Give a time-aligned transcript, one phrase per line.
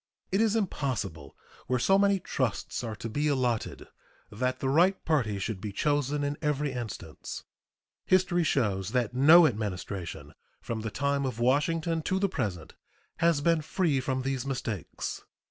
[0.31, 3.87] It is impossible, where so many trusts are to be allotted,
[4.31, 7.43] that the right parties should be chosen in every instance.
[8.07, 12.73] History shows that no Administration from the time of Washington to the present
[13.17, 15.23] has been free from these mistakes.